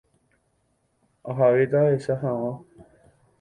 Ahavéta 1.29 1.77
ahecha 1.83 2.15
hag̃ua. 2.23 2.53